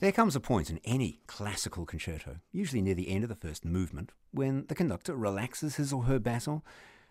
There 0.00 0.12
comes 0.12 0.36
a 0.36 0.40
point 0.40 0.70
in 0.70 0.78
any 0.84 1.18
classical 1.26 1.84
concerto, 1.84 2.36
usually 2.52 2.80
near 2.80 2.94
the 2.94 3.08
end 3.08 3.24
of 3.24 3.28
the 3.28 3.34
first 3.34 3.64
movement, 3.64 4.12
when 4.30 4.64
the 4.68 4.76
conductor 4.76 5.16
relaxes 5.16 5.74
his 5.74 5.92
or 5.92 6.04
her 6.04 6.20
baton, 6.20 6.62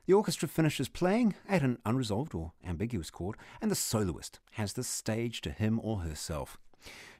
the 0.05 0.13
orchestra 0.13 0.47
finishes 0.47 0.87
playing 0.87 1.35
at 1.49 1.63
an 1.63 1.79
unresolved 1.85 2.33
or 2.33 2.53
ambiguous 2.65 3.09
chord, 3.09 3.35
and 3.61 3.69
the 3.69 3.75
soloist 3.75 4.39
has 4.51 4.71
the 4.71 4.85
stage 4.85 5.41
to 5.41 5.51
him 5.51 5.81
or 5.83 5.99
herself. 5.99 6.57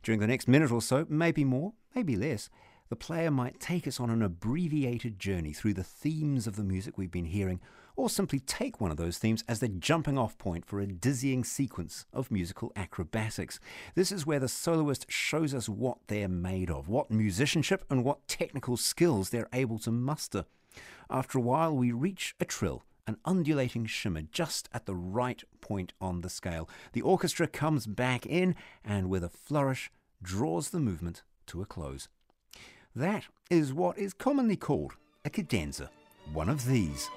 During 0.03 0.21
the 0.21 0.27
next 0.27 0.47
minute 0.47 0.71
or 0.71 0.81
so, 0.81 1.05
maybe 1.09 1.43
more, 1.43 1.74
maybe 1.94 2.15
less, 2.15 2.49
the 2.90 2.96
player 2.96 3.31
might 3.31 3.60
take 3.60 3.88
us 3.88 3.99
on 3.99 4.10
an 4.10 4.22
abbreviated 4.22 5.20
journey 5.20 5.53
through 5.53 5.74
the 5.74 5.83
themes 5.83 6.47
of 6.47 6.56
the 6.56 6.63
music 6.63 6.97
we've 6.97 7.12
been 7.12 7.26
hearing, 7.26 7.60
or 7.96 8.10
simply 8.10 8.40
take 8.40 8.79
one 8.79 8.92
of 8.92 8.97
those 8.97 9.17
themes 9.17 9.44
as 9.47 9.60
the 9.60 9.67
jumping 9.67 10.17
off 10.17 10.38
point 10.38 10.65
for 10.65 10.79
a 10.79 10.88
dizzying 10.88 11.44
sequence 11.44 12.06
of 12.13 12.31
musical 12.31 12.71
acrobatics. 12.76 13.60
This 13.96 14.12
is 14.12 14.26
where 14.26 14.39
the 14.39 14.47
soloist 14.47 15.06
shows 15.10 15.53
us 15.53 15.67
what 15.67 15.97
they're 16.08 16.27
made 16.27 16.70
of, 16.70 16.88
what 16.88 17.09
musicianship 17.09 17.84
and 17.89 18.03
what 18.03 18.27
technical 18.27 18.77
skills 18.77 19.30
they're 19.30 19.49
able 19.52 19.80
to 19.80 19.91
muster. 19.91 20.45
After 21.09 21.39
a 21.39 21.41
while, 21.41 21.75
we 21.75 21.91
reach 21.91 22.35
a 22.39 22.45
trill 22.45 22.83
an 23.08 23.17
undulating 23.23 23.85
shimmer 23.85 24.22
just 24.22 24.67
at 24.73 24.85
the 24.85 24.94
right 24.94 25.41
point 25.61 25.94
on 26.02 26.22
the 26.22 26.30
scale. 26.30 26.69
The 26.91 27.02
orchestra 27.02 27.47
comes 27.47 27.88
back 27.88 28.25
in 28.25 28.53
and, 28.83 29.09
with 29.09 29.23
a 29.23 29.30
flourish, 29.30 29.89
draws 30.22 30.69
the 30.69 30.80
movement 30.80 31.23
to 31.47 31.61
a 31.61 31.66
close. 31.66 32.09
That 32.97 33.25
is 33.51 33.73
what 33.73 33.99
is 33.99 34.11
commonly 34.11 34.55
called 34.55 34.93
a 35.23 35.29
cadenza, 35.29 35.91
one 36.33 36.49
of 36.49 36.65
these. 36.65 37.07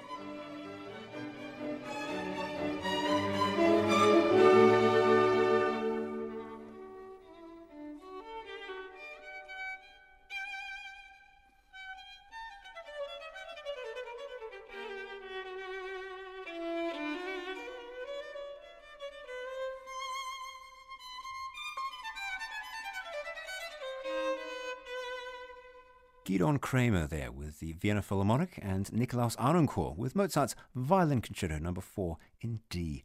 Gidon 26.30 26.60
Kremer 26.60 27.08
there 27.08 27.32
with 27.32 27.58
the 27.58 27.72
Vienna 27.72 28.02
Philharmonic 28.02 28.60
and 28.62 28.86
Nikolaus 28.92 29.36
Harnoncourt 29.36 29.96
with 29.96 30.14
Mozart's 30.14 30.54
Violin 30.76 31.20
Concerto 31.20 31.58
No. 31.58 31.74
4 31.74 32.18
in 32.40 32.60
D. 32.70 33.02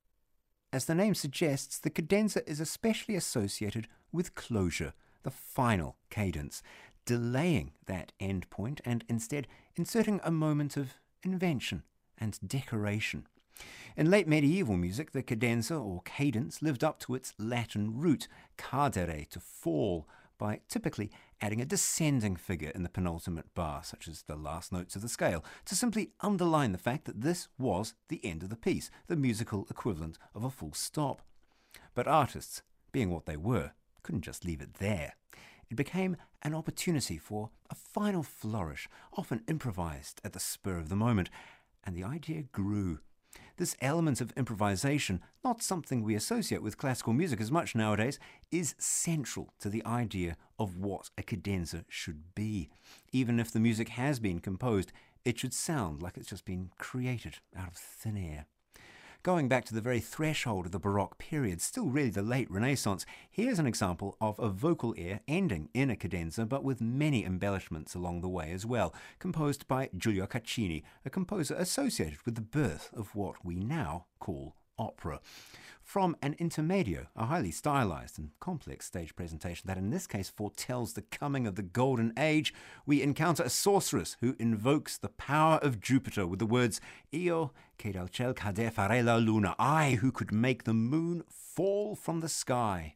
As 0.72 0.86
the 0.86 0.94
name 0.94 1.16
suggests, 1.16 1.80
the 1.80 1.90
cadenza 1.90 2.48
is 2.48 2.60
especially 2.60 3.16
associated 3.16 3.88
with 4.12 4.36
closure, 4.36 4.94
the 5.24 5.32
final 5.32 5.98
cadence, 6.12 6.62
delaying 7.04 7.72
that 7.88 8.12
end 8.20 8.48
point 8.52 8.80
and 8.86 9.04
instead 9.10 9.48
inserting 9.76 10.22
a 10.24 10.30
moment 10.30 10.78
of 10.78 10.94
invention 11.24 11.82
and 12.20 12.38
decoration. 12.46 13.26
In 13.98 14.12
late 14.12 14.28
medieval 14.28 14.78
music, 14.78 15.14
the 15.14 15.24
cadenza 15.24 15.76
or 15.76 16.04
cadence 16.06 16.62
lived 16.62 16.84
up 16.84 17.00
to 17.00 17.16
its 17.16 17.34
Latin 17.40 17.98
root, 17.98 18.28
cadere, 18.60 19.28
to 19.30 19.40
fall, 19.40 20.06
by 20.38 20.60
typically 20.68 21.12
adding 21.42 21.62
a 21.62 21.66
descending 21.66 22.36
figure 22.36 22.72
in 22.74 22.84
the 22.84 22.90
penultimate 22.90 23.54
bar, 23.54 23.84
such 23.84 24.08
as 24.08 24.24
the 24.24 24.36
last 24.36 24.72
notes 24.72 24.96
of 24.96 25.02
the 25.02 25.10
scale, 25.10 25.44
to 25.66 25.76
simply 25.76 26.12
underline 26.22 26.72
the 26.72 26.78
fact 26.78 27.06
that 27.06 27.22
this 27.22 27.48
was 27.58 27.94
the 28.10 28.24
end 28.24 28.44
of 28.44 28.50
the 28.50 28.56
piece, 28.56 28.90
the 29.08 29.16
musical 29.16 29.68
equivalent 29.70 30.18
of 30.34 30.44
a 30.44 30.50
full 30.50 30.74
stop. 30.74 31.22
But 31.94 32.08
artists, 32.08 32.62
being 32.92 33.10
what 33.10 33.26
they 33.26 33.38
were, 33.38 33.72
couldn't 34.04 34.22
just 34.22 34.46
leave 34.46 34.62
it 34.62 34.76
there. 34.76 35.14
It 35.70 35.76
became 35.76 36.18
an 36.44 36.54
opportunity 36.54 37.18
for 37.18 37.50
a 37.70 37.76
final 37.76 38.24
flourish, 38.24 38.88
often 39.18 39.44
improvised 39.48 40.22
at 40.24 40.34
the 40.34 40.40
spur 40.40 40.78
of 40.78 40.90
the 40.90 40.96
moment, 40.96 41.30
and 41.84 41.96
the 41.96 42.04
idea 42.04 42.44
grew 42.52 43.00
this 43.58 43.76
element 43.82 44.22
of 44.22 44.34
improvisation, 44.36 45.22
not 45.44 45.64
something 45.64 46.04
we 46.04 46.16
associate 46.16 46.62
with 46.62 46.78
classical 46.78 47.14
music 47.14 47.40
as 47.40 47.52
much 47.52 47.76
nowadays, 47.76 48.20
is 48.52 48.76
central 48.78 49.54
to 49.60 49.70
the 49.70 49.86
idea 49.86 50.38
of 50.60 50.78
what 50.78 51.10
a 51.18 51.24
cadenza 51.24 51.86
should 51.88 52.36
be. 52.36 52.70
Even 53.12 53.40
if 53.40 53.52
the 53.52 53.60
music 53.60 53.90
has 53.90 54.20
been 54.20 54.40
composed, 54.40 54.92
it 55.24 55.40
should 55.40 55.54
sound 55.54 56.02
like 56.02 56.18
it's 56.18 56.30
just 56.30 56.46
been 56.46 56.70
created 56.78 57.38
out 57.58 57.68
of 57.68 57.76
thin 57.76 58.18
air. 58.18 58.46
Going 59.26 59.48
back 59.48 59.66
to 59.66 59.74
the 59.74 59.82
very 59.82 60.02
threshold 60.02 60.68
of 60.68 60.72
the 60.72 60.78
Baroque 60.78 61.18
period, 61.18 61.60
still 61.60 61.88
really 61.88 62.12
the 62.12 62.22
late 62.22 62.46
Renaissance, 62.52 63.08
here's 63.32 63.58
an 63.58 63.66
example 63.66 64.16
of 64.22 64.38
a 64.38 64.50
vocal 64.50 64.94
air 65.00 65.22
ending 65.28 65.68
in 65.74 65.90
a 65.90 65.96
cadenza 65.96 66.46
but 66.46 66.64
with 66.64 66.80
many 66.80 67.26
embellishments 67.26 67.96
along 67.96 68.22
the 68.22 68.30
way 68.30 68.52
as 68.52 68.68
well, 68.68 68.94
composed 69.18 69.68
by 69.68 69.90
Giulio 69.98 70.28
Caccini, 70.28 70.84
a 71.04 71.10
composer 71.10 71.56
associated 71.56 72.20
with 72.24 72.36
the 72.36 72.42
birth 72.42 72.92
of 72.94 73.16
what 73.16 73.44
we 73.44 73.56
now 73.56 74.06
call 74.20 74.54
opera 74.78 75.20
from 75.86 76.18
an 76.22 76.34
intermedio, 76.40 77.06
a 77.16 77.26
highly 77.26 77.52
stylized 77.52 78.18
and 78.18 78.32
complex 78.40 78.88
stage 78.88 79.16
presentation 79.16 79.68
that 79.68 79.78
in 79.78 79.92
this 79.92 80.08
case 80.08 80.30
foretells 80.30 80.94
the 80.94 81.04
coming 81.04 81.46
of 81.46 81.56
the 81.56 81.62
Golden 81.62 82.12
Age, 82.18 82.54
we 82.86 83.04
encounter 83.04 83.44
a 83.44 83.50
sorceress 83.50 84.18
who 84.20 84.36
invokes 84.40 84.98
the 84.98 85.10
power 85.10 85.60
of 85.62 85.80
Jupiter 85.80 86.26
with 86.26 86.40
the 86.40 86.46
words, 86.46 86.82
Io 87.14 87.54
che 87.78 87.92
dal 87.92 88.08
ciel 88.08 88.34
cader 88.34 88.72
farei 88.72 89.06
la 89.06 89.18
luna, 89.18 89.56
I 89.60 90.00
who 90.02 90.12
could 90.12 90.32
make 90.32 90.64
the 90.64 90.74
moon 90.74 91.24
fall 91.30 91.96
from 91.96 92.20
the 92.20 92.30
sky. 92.30 92.96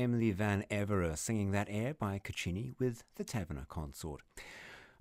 Emily 0.00 0.30
Van 0.30 0.64
Evera 0.70 1.14
singing 1.16 1.50
that 1.50 1.68
air 1.70 1.92
by 1.92 2.18
Caccini 2.18 2.72
with 2.78 3.04
the 3.16 3.24
Taverner 3.24 3.66
Consort. 3.68 4.22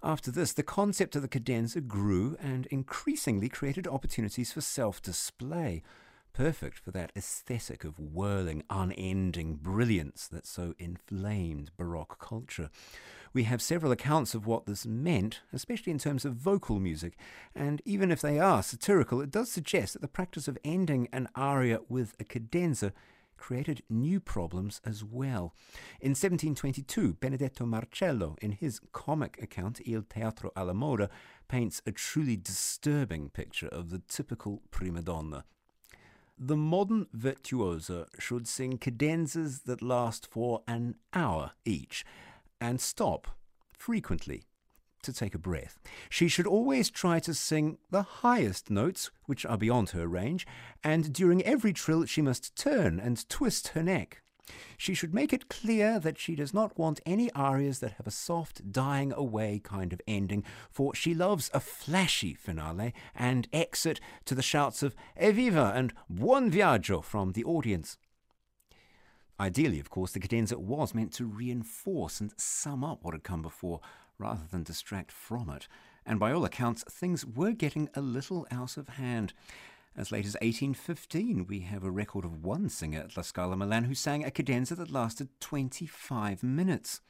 After 0.04 0.30
this, 0.30 0.52
the 0.52 0.62
concept 0.62 1.16
of 1.16 1.22
the 1.22 1.30
cadenza 1.30 1.80
grew 1.80 2.36
and 2.42 2.66
increasingly 2.66 3.48
created 3.48 3.88
opportunities 3.88 4.52
for 4.52 4.60
self 4.60 5.02
display, 5.02 5.84
perfect 6.34 6.78
for 6.78 6.92
that 6.92 7.14
aesthetic 7.16 7.86
of 7.86 7.98
whirling, 7.98 8.64
unending 8.70 9.56
brilliance 9.56 10.28
that 10.28 10.46
so 10.46 10.74
inflamed 10.78 11.72
Baroque 11.78 12.20
culture. 12.20 12.70
We 13.32 13.44
have 13.44 13.62
several 13.62 13.94
accounts 13.94 14.36
of 14.36 14.46
what 14.46 14.66
this 14.66 14.86
meant, 14.86 15.40
especially 15.54 15.92
in 15.92 16.00
terms 16.00 16.26
of 16.26 16.34
vocal 16.34 16.78
music, 16.78 17.18
and 17.56 17.82
even 17.86 18.12
if 18.12 18.20
they 18.20 18.38
are 18.38 18.62
satirical, 18.62 19.22
it 19.22 19.32
does 19.32 19.50
suggest 19.50 19.94
that 19.94 20.02
the 20.02 20.10
practice 20.10 20.50
of 20.50 20.58
ending 20.66 21.08
an 21.14 21.30
aria 21.36 21.80
with 21.88 22.16
a 22.20 22.26
cadenza 22.26 22.92
created 23.40 23.82
new 23.90 24.20
problems 24.20 24.82
as 24.86 25.04
well. 25.04 25.56
In 26.00 26.12
1722, 26.12 27.14
Benedetto 27.14 27.66
Marcello, 27.66 28.36
in 28.42 28.52
his 28.52 28.82
comic 28.92 29.42
account 29.42 29.80
Il 29.88 30.04
Teatro 30.04 30.52
alla 30.56 30.74
Moda, 30.74 31.10
paints 31.48 31.82
a 31.88 31.92
truly 31.92 32.36
disturbing 32.36 33.30
picture 33.30 33.70
of 33.70 33.90
the 33.90 34.02
typical 34.08 34.62
prima 34.70 35.02
donna. 35.02 35.46
The 36.38 36.56
modern 36.56 37.08
virtuosa 37.14 38.08
should 38.18 38.48
sing 38.48 38.78
cadenzas 38.78 39.64
that 39.64 39.82
last 39.82 40.28
for 40.30 40.62
an 40.68 40.96
hour 41.14 41.52
each 41.66 42.06
and 42.62 42.80
stop 42.80 43.28
frequently 43.72 44.44
to 45.04 45.14
take 45.14 45.36
a 45.36 45.40
breath. 45.40 45.80
She 46.10 46.28
should 46.28 46.48
always 46.48 46.90
try 46.90 47.20
to 47.20 47.34
sing 47.34 47.78
the 47.90 48.04
highest 48.04 48.70
notes, 48.70 49.12
which 49.26 49.46
are 49.46 49.58
beyond 49.58 49.92
her 49.92 50.08
range, 50.08 50.46
and 50.84 51.14
during 51.14 51.44
every 51.44 51.74
trill 51.74 52.06
she 52.06 52.22
must 52.22 52.56
turn 52.56 53.00
and 53.00 53.28
twist 53.30 53.70
her 53.70 53.84
neck. 53.84 54.22
She 54.78 54.94
should 54.94 55.14
make 55.14 55.32
it 55.32 55.50
clear 55.50 56.00
that 56.00 56.18
she 56.18 56.36
does 56.36 56.54
not 56.54 56.78
want 56.78 57.02
any 57.06 57.32
arias 57.34 57.80
that 57.80 57.94
have 57.94 58.08
a 58.08 58.12
soft, 58.12 58.72
dying 58.72 59.14
away 59.14 59.62
kind 59.64 59.94
of 59.94 60.02
ending, 60.08 60.44
for 60.72 60.96
she 60.96 61.14
loves 61.14 61.52
a 61.54 61.60
flashy 61.60 62.34
finale 62.34 62.94
and 63.14 63.48
exit 63.54 64.00
to 64.26 64.36
the 64.36 64.42
shouts 64.42 64.82
of 64.82 64.96
Evviva 65.20 65.76
and 65.76 65.94
Buon 66.10 66.50
Viaggio 66.50 67.04
from 67.04 67.34
the 67.34 67.44
audience. 67.44 67.98
Ideally, 69.40 69.80
of 69.80 69.90
course, 69.90 70.12
the 70.12 70.20
cadenza 70.20 70.60
was 70.60 70.94
meant 70.94 71.14
to 71.14 71.26
reinforce 71.26 72.20
and 72.20 72.34
sum 72.36 72.84
up 72.84 73.04
what 73.04 73.14
had 73.14 73.24
come 73.24 73.42
before, 73.42 73.80
rather 74.20 74.44
than 74.52 74.64
distract 74.64 75.12
from 75.12 75.50
it. 75.50 75.68
And 76.06 76.20
by 76.20 76.32
all 76.32 76.46
accounts, 76.46 76.84
things 76.84 77.26
were 77.26 77.52
getting 77.52 77.90
a 77.96 78.02
little 78.02 78.46
out 78.52 78.78
of 78.78 78.90
hand. 78.90 79.34
As 79.96 80.12
late 80.12 80.26
as 80.26 80.36
1815, 80.36 81.48
we 81.48 81.62
have 81.62 81.84
a 81.84 81.92
record 81.92 82.26
of 82.26 82.44
one 82.44 82.70
singer 82.70 83.00
at 83.00 83.18
La 83.18 83.24
Scala 83.24 83.56
Milan 83.56 83.86
who 83.86 83.96
sang 83.96 84.24
a 84.24 84.32
cadenza 84.32 84.76
that 84.76 84.92
lasted 84.92 85.30
25 85.40 86.44
minutes. 86.44 87.02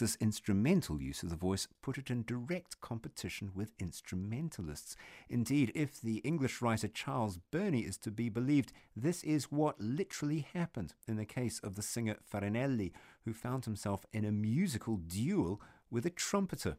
This 0.00 0.16
instrumental 0.18 1.02
use 1.02 1.22
of 1.22 1.28
the 1.28 1.36
voice 1.36 1.68
put 1.82 1.98
it 1.98 2.08
in 2.08 2.24
direct 2.24 2.80
competition 2.80 3.50
with 3.54 3.74
instrumentalists. 3.78 4.96
Indeed, 5.28 5.72
if 5.74 6.00
the 6.00 6.18
English 6.18 6.62
writer 6.62 6.88
Charles 6.88 7.36
Burney 7.50 7.80
is 7.80 7.98
to 7.98 8.10
be 8.10 8.30
believed, 8.30 8.72
this 8.96 9.22
is 9.22 9.52
what 9.52 9.78
literally 9.78 10.46
happened 10.54 10.94
in 11.06 11.16
the 11.16 11.26
case 11.26 11.60
of 11.62 11.74
the 11.74 11.82
singer 11.82 12.16
Farinelli, 12.32 12.92
who 13.26 13.34
found 13.34 13.66
himself 13.66 14.06
in 14.10 14.24
a 14.24 14.32
musical 14.32 14.96
duel 14.96 15.60
with 15.90 16.06
a 16.06 16.10
trumpeter 16.10 16.76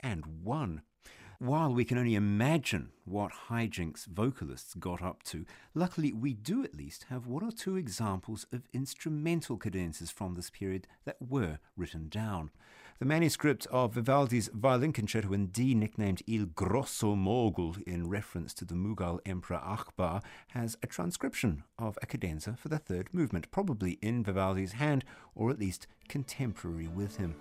and 0.00 0.42
won. 0.42 0.82
While 1.38 1.74
we 1.74 1.84
can 1.84 1.98
only 1.98 2.14
imagine 2.14 2.90
what 3.04 3.32
hijinks 3.50 4.06
vocalists 4.06 4.74
got 4.74 5.02
up 5.02 5.22
to, 5.24 5.44
luckily 5.74 6.12
we 6.12 6.32
do 6.32 6.62
at 6.62 6.76
least 6.76 7.06
have 7.10 7.26
one 7.26 7.44
or 7.44 7.50
two 7.50 7.76
examples 7.76 8.46
of 8.52 8.68
instrumental 8.72 9.58
cadenzas 9.58 10.12
from 10.12 10.34
this 10.34 10.48
period 10.48 10.86
that 11.04 11.16
were 11.20 11.58
written 11.76 12.08
down. 12.08 12.50
The 13.00 13.04
manuscript 13.04 13.66
of 13.72 13.94
Vivaldi's 13.94 14.48
violin 14.54 14.92
concerto 14.92 15.32
in 15.32 15.48
D, 15.48 15.74
nicknamed 15.74 16.22
Il 16.28 16.46
Grosso 16.46 17.16
Mogul 17.16 17.76
in 17.84 18.08
reference 18.08 18.54
to 18.54 18.64
the 18.64 18.74
Mughal 18.74 19.18
Emperor 19.26 19.60
Akbar, 19.62 20.22
has 20.52 20.78
a 20.82 20.86
transcription 20.86 21.64
of 21.78 21.98
a 22.00 22.06
cadenza 22.06 22.56
for 22.56 22.68
the 22.68 22.78
third 22.78 23.12
movement, 23.12 23.50
probably 23.50 23.98
in 24.00 24.22
Vivaldi's 24.22 24.72
hand 24.72 25.04
or 25.34 25.50
at 25.50 25.58
least 25.58 25.88
contemporary 26.08 26.86
with 26.86 27.16
him. 27.16 27.34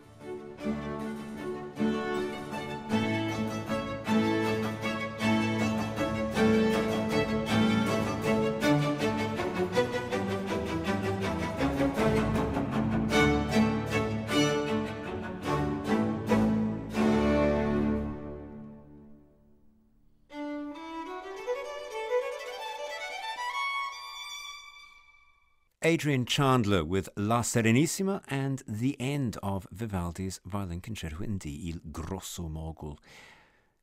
Adrian 25.85 26.25
Chandler 26.25 26.85
with 26.85 27.09
La 27.17 27.41
Serenissima 27.41 28.21
and 28.29 28.63
the 28.65 28.95
end 29.01 29.35
of 29.43 29.67
Vivaldi's 29.69 30.39
Violin 30.45 30.79
Concerto 30.79 31.21
in 31.21 31.37
D, 31.37 31.49
Il 31.49 31.81
Grosso 31.91 32.47
Mogul. 32.47 32.97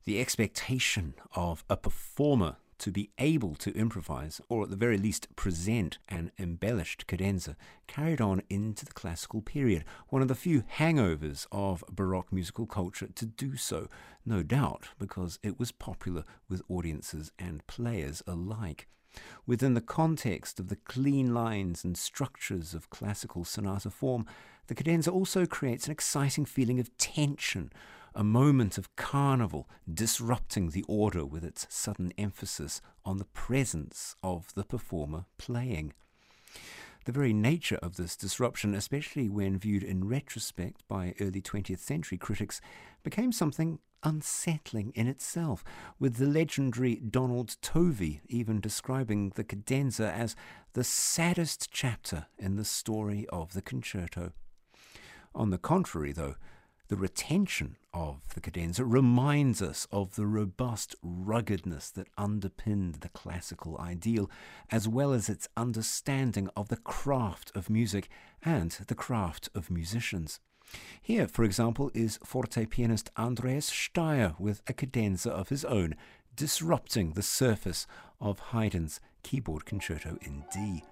The 0.05 0.19
expectation 0.19 1.13
of 1.35 1.63
a 1.69 1.77
performer 1.77 2.55
to 2.79 2.91
be 2.91 3.11
able 3.19 3.53
to 3.53 3.71
improvise, 3.75 4.41
or 4.49 4.63
at 4.63 4.71
the 4.71 4.75
very 4.75 4.97
least 4.97 5.27
present 5.35 5.99
an 6.09 6.31
embellished 6.39 7.05
cadenza, 7.05 7.55
carried 7.85 8.19
on 8.19 8.41
into 8.49 8.83
the 8.83 8.93
classical 8.93 9.43
period, 9.43 9.85
one 10.07 10.23
of 10.23 10.27
the 10.27 10.33
few 10.33 10.63
hangovers 10.79 11.45
of 11.51 11.83
Baroque 11.91 12.33
musical 12.33 12.65
culture 12.65 13.09
to 13.13 13.27
do 13.27 13.55
so, 13.55 13.87
no 14.25 14.41
doubt 14.41 14.87
because 14.97 15.37
it 15.43 15.59
was 15.59 15.71
popular 15.71 16.23
with 16.49 16.63
audiences 16.67 17.31
and 17.37 17.67
players 17.67 18.23
alike. 18.25 18.87
Within 19.45 19.73
the 19.73 19.81
context 19.81 20.59
of 20.59 20.69
the 20.69 20.75
clean 20.75 21.33
lines 21.33 21.83
and 21.83 21.97
structures 21.97 22.73
of 22.73 22.89
classical 22.89 23.43
sonata 23.43 23.89
form, 23.89 24.25
the 24.67 24.75
cadenza 24.75 25.11
also 25.11 25.45
creates 25.45 25.85
an 25.85 25.91
exciting 25.91 26.45
feeling 26.45 26.79
of 26.79 26.95
tension, 26.97 27.71
a 28.13 28.23
moment 28.23 28.77
of 28.77 28.95
carnival, 28.95 29.69
disrupting 29.91 30.69
the 30.69 30.85
order 30.87 31.25
with 31.25 31.43
its 31.43 31.67
sudden 31.69 32.13
emphasis 32.17 32.81
on 33.03 33.17
the 33.17 33.25
presence 33.25 34.15
of 34.23 34.53
the 34.53 34.63
performer 34.63 35.25
playing. 35.37 35.93
The 37.05 37.11
very 37.11 37.33
nature 37.33 37.79
of 37.81 37.95
this 37.95 38.15
disruption, 38.15 38.75
especially 38.75 39.27
when 39.27 39.57
viewed 39.57 39.83
in 39.83 40.07
retrospect 40.07 40.87
by 40.87 41.15
early 41.19 41.41
20th 41.41 41.79
century 41.79 42.17
critics, 42.17 42.61
became 43.03 43.31
something 43.31 43.79
unsettling 44.03 44.91
in 44.95 45.07
itself, 45.07 45.63
with 45.99 46.15
the 46.15 46.27
legendary 46.27 46.95
Donald 46.95 47.57
Tovey 47.61 48.21
even 48.27 48.59
describing 48.59 49.31
the 49.35 49.43
cadenza 49.43 50.11
as 50.11 50.35
the 50.73 50.83
saddest 50.83 51.69
chapter 51.71 52.27
in 52.37 52.55
the 52.55 52.65
story 52.65 53.25
of 53.29 53.53
the 53.53 53.61
concerto. 53.61 54.31
On 55.33 55.49
the 55.49 55.57
contrary, 55.57 56.11
though, 56.11 56.35
the 56.91 56.97
retention 56.97 57.77
of 57.93 58.21
the 58.33 58.41
cadenza 58.41 58.83
reminds 58.83 59.61
us 59.61 59.87
of 59.93 60.15
the 60.15 60.25
robust 60.25 60.93
ruggedness 61.01 61.89
that 61.91 62.09
underpinned 62.17 62.95
the 62.95 63.07
classical 63.07 63.77
ideal, 63.77 64.29
as 64.69 64.89
well 64.89 65.13
as 65.13 65.29
its 65.29 65.47
understanding 65.55 66.49
of 66.53 66.67
the 66.67 66.75
craft 66.75 67.49
of 67.55 67.69
music 67.69 68.09
and 68.43 68.71
the 68.87 68.95
craft 68.95 69.47
of 69.55 69.71
musicians. 69.71 70.41
Here, 71.01 71.27
for 71.27 71.43
example, 71.43 71.91
is 71.93 72.19
forte 72.23 72.65
pianist 72.65 73.09
Andreas 73.17 73.69
Staier 73.69 74.35
with 74.39 74.61
a 74.67 74.73
cadenza 74.73 75.31
of 75.31 75.49
his 75.49 75.65
own, 75.65 75.95
disrupting 76.35 77.13
the 77.13 77.21
surface 77.21 77.87
of 78.19 78.39
Haydn's 78.51 78.99
keyboard 79.23 79.65
concerto 79.65 80.17
in 80.21 80.45
D. 80.53 80.83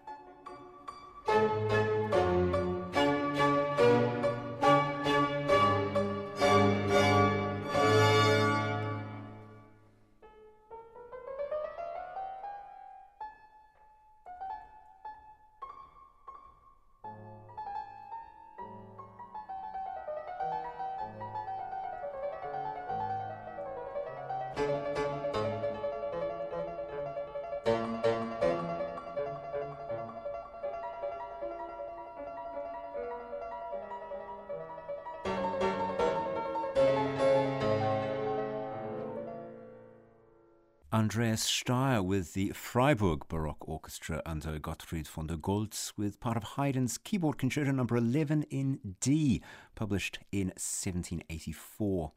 Andreas 40.91 41.45
Staier 41.45 42.03
with 42.03 42.33
the 42.33 42.49
Freiburg 42.49 43.27
Baroque 43.27 43.69
Orchestra 43.69 44.23
under 44.25 44.57
Gottfried 44.57 45.07
von 45.07 45.27
der 45.27 45.35
Goltz 45.35 45.93
with 45.95 46.19
part 46.19 46.35
of 46.35 46.55
Haydn's 46.55 46.97
Keyboard 46.97 47.37
Concerto 47.37 47.69
number 47.69 47.95
11 47.95 48.41
in 48.49 48.95
D, 48.99 49.43
published 49.75 50.17
in 50.31 50.47
1784. 50.47 52.11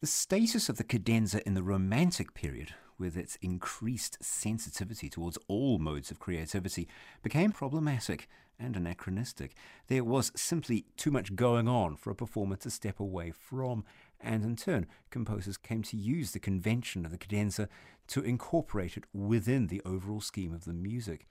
The 0.00 0.06
status 0.08 0.68
of 0.68 0.78
the 0.78 0.84
cadenza 0.84 1.46
in 1.46 1.54
the 1.54 1.62
Romantic 1.62 2.34
period, 2.34 2.74
with 2.98 3.16
its 3.16 3.38
increased 3.40 4.18
sensitivity 4.20 5.08
towards 5.08 5.38
all 5.46 5.78
modes 5.78 6.10
of 6.10 6.18
creativity, 6.18 6.88
became 7.22 7.52
problematic 7.52 8.26
and 8.58 8.76
anachronistic. 8.76 9.54
There 9.86 10.02
was 10.02 10.32
simply 10.34 10.86
too 10.96 11.12
much 11.12 11.36
going 11.36 11.68
on 11.68 11.94
for 11.94 12.10
a 12.10 12.16
performer 12.16 12.56
to 12.56 12.70
step 12.70 12.98
away 12.98 13.30
from, 13.30 13.84
and 14.22 14.44
in 14.44 14.56
turn, 14.56 14.86
composers 15.10 15.56
came 15.56 15.82
to 15.82 15.96
use 15.96 16.32
the 16.32 16.38
convention 16.38 17.04
of 17.04 17.10
the 17.10 17.18
cadenza 17.18 17.68
to 18.08 18.22
incorporate 18.22 18.96
it 18.96 19.04
within 19.12 19.68
the 19.68 19.82
overall 19.84 20.20
scheme 20.20 20.52
of 20.52 20.64
the 20.64 20.72
music. 20.72 21.26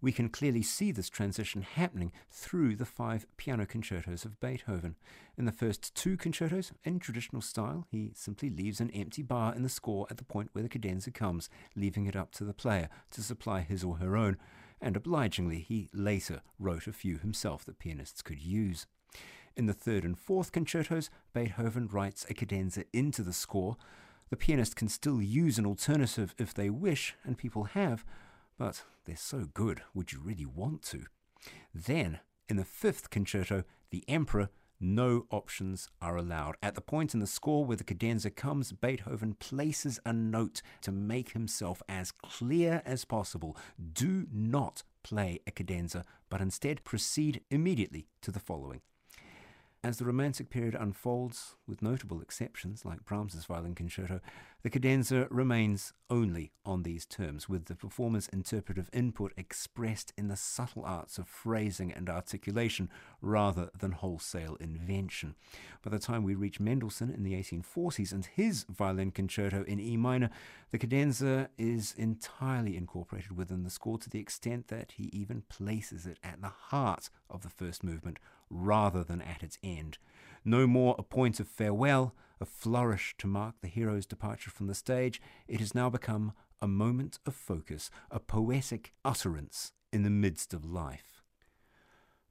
We 0.00 0.12
can 0.12 0.28
clearly 0.28 0.62
see 0.62 0.92
this 0.92 1.08
transition 1.08 1.62
happening 1.62 2.12
through 2.30 2.76
the 2.76 2.86
five 2.86 3.26
piano 3.36 3.66
concertos 3.66 4.24
of 4.24 4.38
Beethoven. 4.38 4.94
In 5.36 5.44
the 5.44 5.52
first 5.52 5.92
two 5.94 6.16
concertos, 6.16 6.70
in 6.84 7.00
traditional 7.00 7.42
style, 7.42 7.84
he 7.90 8.12
simply 8.14 8.48
leaves 8.48 8.80
an 8.80 8.92
empty 8.92 9.22
bar 9.22 9.54
in 9.54 9.64
the 9.64 9.68
score 9.68 10.06
at 10.08 10.16
the 10.18 10.24
point 10.24 10.50
where 10.52 10.62
the 10.62 10.68
cadenza 10.68 11.10
comes, 11.10 11.50
leaving 11.74 12.06
it 12.06 12.14
up 12.14 12.30
to 12.32 12.44
the 12.44 12.54
player 12.54 12.88
to 13.10 13.22
supply 13.22 13.62
his 13.62 13.82
or 13.82 13.96
her 13.96 14.16
own, 14.16 14.36
and 14.80 14.96
obligingly 14.96 15.58
he 15.58 15.88
later 15.92 16.42
wrote 16.60 16.86
a 16.86 16.92
few 16.92 17.18
himself 17.18 17.64
that 17.64 17.80
pianists 17.80 18.22
could 18.22 18.40
use. 18.40 18.86
In 19.58 19.66
the 19.66 19.74
third 19.74 20.04
and 20.04 20.16
fourth 20.16 20.52
concertos, 20.52 21.10
Beethoven 21.34 21.88
writes 21.88 22.24
a 22.30 22.34
cadenza 22.34 22.84
into 22.92 23.24
the 23.24 23.32
score. 23.32 23.76
The 24.30 24.36
pianist 24.36 24.76
can 24.76 24.88
still 24.88 25.20
use 25.20 25.58
an 25.58 25.66
alternative 25.66 26.32
if 26.38 26.54
they 26.54 26.70
wish, 26.70 27.16
and 27.24 27.36
people 27.36 27.64
have, 27.64 28.04
but 28.56 28.84
they're 29.04 29.16
so 29.16 29.48
good, 29.52 29.82
would 29.94 30.12
you 30.12 30.20
really 30.22 30.46
want 30.46 30.82
to? 30.82 31.06
Then, 31.74 32.20
in 32.48 32.54
the 32.56 32.64
fifth 32.64 33.10
concerto, 33.10 33.64
the 33.90 34.04
Emperor, 34.06 34.48
no 34.78 35.26
options 35.32 35.88
are 36.00 36.16
allowed. 36.16 36.54
At 36.62 36.76
the 36.76 36.80
point 36.80 37.12
in 37.12 37.18
the 37.18 37.26
score 37.26 37.64
where 37.64 37.76
the 37.76 37.82
cadenza 37.82 38.30
comes, 38.30 38.70
Beethoven 38.70 39.34
places 39.34 39.98
a 40.06 40.12
note 40.12 40.62
to 40.82 40.92
make 40.92 41.30
himself 41.30 41.82
as 41.88 42.12
clear 42.12 42.80
as 42.86 43.04
possible. 43.04 43.56
Do 43.92 44.28
not 44.32 44.84
play 45.02 45.40
a 45.48 45.50
cadenza, 45.50 46.04
but 46.30 46.40
instead 46.40 46.84
proceed 46.84 47.40
immediately 47.50 48.06
to 48.22 48.30
the 48.30 48.38
following. 48.38 48.82
As 49.84 49.98
the 49.98 50.04
Romantic 50.04 50.50
period 50.50 50.74
unfolds, 50.74 51.54
with 51.68 51.82
notable 51.82 52.20
exceptions 52.20 52.84
like 52.84 53.04
Brahms's 53.04 53.44
violin 53.44 53.76
concerto, 53.76 54.20
the 54.62 54.70
cadenza 54.70 55.28
remains 55.30 55.92
only 56.10 56.50
on 56.64 56.82
these 56.82 57.06
terms, 57.06 57.48
with 57.48 57.66
the 57.66 57.76
performer's 57.76 58.28
interpretive 58.28 58.90
input 58.92 59.32
expressed 59.36 60.12
in 60.16 60.26
the 60.26 60.36
subtle 60.36 60.84
arts 60.84 61.16
of 61.16 61.28
phrasing 61.28 61.92
and 61.92 62.10
articulation 62.10 62.90
rather 63.22 63.70
than 63.78 63.92
wholesale 63.92 64.56
invention. 64.58 65.36
By 65.82 65.90
the 65.90 66.00
time 66.00 66.24
we 66.24 66.34
reach 66.34 66.58
Mendelssohn 66.58 67.10
in 67.10 67.22
the 67.22 67.34
1840s 67.34 68.10
and 68.10 68.26
his 68.26 68.64
violin 68.68 69.12
concerto 69.12 69.62
in 69.62 69.78
E 69.78 69.96
minor, 69.96 70.30
the 70.72 70.78
cadenza 70.78 71.50
is 71.56 71.94
entirely 71.96 72.76
incorporated 72.76 73.36
within 73.36 73.62
the 73.62 73.70
score 73.70 73.98
to 73.98 74.10
the 74.10 74.18
extent 74.18 74.68
that 74.68 74.92
he 74.96 75.04
even 75.12 75.42
places 75.48 76.04
it 76.04 76.18
at 76.24 76.42
the 76.42 76.48
heart 76.48 77.10
of 77.30 77.42
the 77.42 77.48
first 77.48 77.84
movement 77.84 78.18
rather 78.50 79.04
than 79.04 79.22
at 79.22 79.44
its 79.44 79.58
end. 79.62 79.98
No 80.44 80.66
more 80.66 80.96
a 80.98 81.02
point 81.02 81.38
of 81.38 81.46
farewell, 81.46 82.14
a 82.40 82.46
flourish 82.46 83.14
to 83.18 83.26
mark 83.26 83.56
the 83.60 83.68
hero's 83.68 84.06
departure 84.06 84.50
from 84.50 84.66
the 84.66 84.74
stage. 84.74 85.20
It 85.46 85.60
has 85.60 85.74
now 85.74 85.90
become 85.90 86.32
a 86.60 86.68
moment 86.68 87.18
of 87.26 87.34
focus, 87.34 87.90
a 88.10 88.20
poetic 88.20 88.92
utterance 89.04 89.72
in 89.92 90.02
the 90.02 90.10
midst 90.10 90.52
of 90.52 90.64
life. 90.64 91.22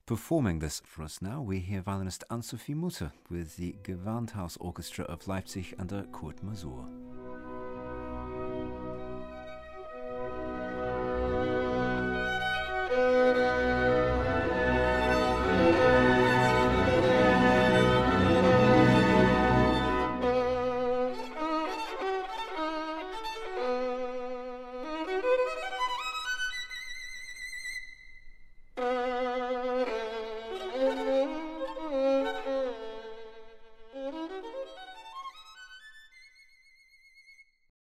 Performing 0.06 0.60
this 0.60 0.82
for 0.86 1.04
us 1.04 1.22
now, 1.22 1.42
we 1.42 1.60
hear 1.60 1.82
violinist 1.82 2.24
Anne-Sophie 2.30 2.74
Mutter 2.74 3.12
with 3.30 3.58
the 3.58 3.76
Gewandhaus 3.84 4.56
Orchestra 4.60 5.04
of 5.06 5.28
Leipzig 5.28 5.74
under 5.78 6.04
Kurt 6.14 6.38
Masur. 6.46 7.17